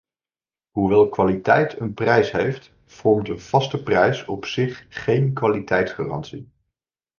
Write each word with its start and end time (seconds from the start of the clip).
Hoewel 0.69 1.09
kwaliteit 1.09 1.79
een 1.79 1.93
prijs 1.93 2.31
heeft, 2.31 2.71
vormt 2.85 3.29
een 3.29 3.39
vaste 3.39 3.83
prijs 3.83 4.25
op 4.25 4.45
zich 4.45 4.85
geen 4.89 5.33
kwaliteitsgarantie. 5.33 6.49